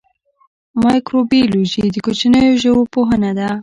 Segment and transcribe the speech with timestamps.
[0.83, 3.49] مایکروبیولوژي د کوچنیو ژویو پوهنه ده